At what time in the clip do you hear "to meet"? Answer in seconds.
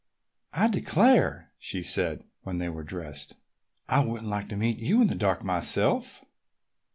4.49-4.79